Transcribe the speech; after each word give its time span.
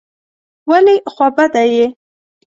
ولي 0.69 0.95
خوابدی 1.13 1.67
یې؟ 1.77 1.85